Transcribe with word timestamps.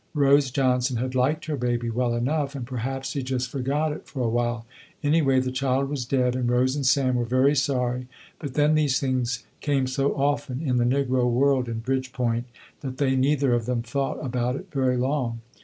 Rose 0.15 0.49
Johnson 0.49 0.97
had 0.97 1.13
liked 1.13 1.45
her 1.45 1.55
baby 1.55 1.91
well 1.91 2.15
enough 2.15 2.55
and 2.55 2.65
perhaps 2.65 3.09
she 3.11 3.21
just 3.21 3.47
forgot 3.51 3.91
it 3.93 4.07
for 4.07 4.21
a 4.23 4.27
while, 4.29 4.65
anyway 5.03 5.39
the 5.39 5.51
child 5.51 5.89
was 5.91 6.05
dead 6.07 6.35
and 6.35 6.49
Rose 6.49 6.75
and 6.75 6.87
Sam 6.87 7.13
were 7.13 7.23
very 7.23 7.53
sorry, 7.55 8.07
but 8.39 8.55
then 8.55 8.73
these 8.73 8.99
things 8.99 9.43
came 9.59 9.85
so 9.85 10.15
often 10.15 10.59
in 10.59 10.77
the 10.77 10.85
negro 10.85 11.29
world 11.31 11.69
in 11.69 11.81
Bridgepoint 11.81 12.45
that 12.79 12.97
they 12.97 13.15
neither 13.15 13.53
of 13.53 13.67
them 13.67 13.83
thought 13.83 14.17
about 14.25 14.55
it 14.55 14.69
very 14.71 14.97
long. 14.97 15.41